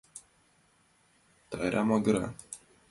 [1.49, 2.25] Тайра магыра.